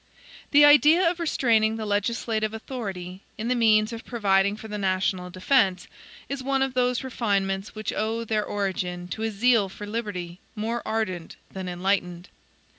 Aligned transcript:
The 0.49 0.65
idea 0.65 1.07
of 1.07 1.19
restraining 1.19 1.75
the 1.75 1.85
legislative 1.85 2.55
authority, 2.55 3.21
in 3.37 3.49
the 3.49 3.55
means 3.55 3.93
of 3.93 4.03
providing 4.03 4.57
for 4.57 4.67
the 4.67 4.79
national 4.79 5.29
defense, 5.29 5.87
is 6.27 6.41
one 6.41 6.63
of 6.63 6.73
those 6.73 7.03
refinements 7.03 7.75
which 7.75 7.93
owe 7.93 8.23
their 8.25 8.43
origin 8.43 9.07
to 9.09 9.21
a 9.21 9.29
zeal 9.29 9.69
for 9.69 9.85
liberty 9.85 10.39
more 10.55 10.81
ardent 10.87 11.35
than 11.51 11.69
enlightened. 11.69 12.29